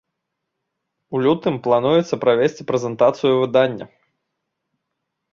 [1.17, 3.85] У лютым плануецца правесці прэзентацыю выдання.